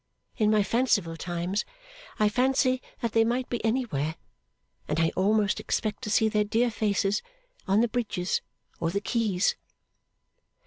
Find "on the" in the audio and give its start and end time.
7.67-7.87